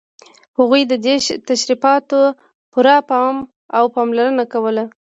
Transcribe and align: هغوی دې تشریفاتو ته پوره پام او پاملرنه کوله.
هغوی 0.57 0.81
دې 0.89 0.97
تشریفاتو 1.49 2.07
ته 2.33 2.35
پوره 2.71 2.95
پام 3.09 3.35
او 3.77 3.85
پاملرنه 3.95 4.43
کوله. 4.53 4.83